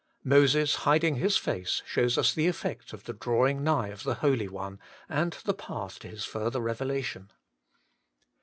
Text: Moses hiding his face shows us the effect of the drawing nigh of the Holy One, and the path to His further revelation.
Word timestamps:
Moses 0.23 0.77
hiding 0.77 1.17
his 1.17 1.37
face 1.37 1.83
shows 1.85 2.17
us 2.17 2.33
the 2.33 2.47
effect 2.47 2.91
of 2.91 3.03
the 3.03 3.13
drawing 3.13 3.63
nigh 3.63 3.89
of 3.89 4.01
the 4.01 4.15
Holy 4.15 4.47
One, 4.47 4.79
and 5.07 5.33
the 5.45 5.53
path 5.53 5.99
to 5.99 6.07
His 6.07 6.25
further 6.25 6.59
revelation. 6.59 7.29